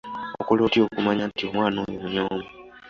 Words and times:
Okola 0.41 0.61
otya 0.65 0.81
okumanya 0.87 1.23
nti 1.29 1.41
omwana 1.49 1.77
oyo 1.85 1.97
munyoomi? 2.03 2.45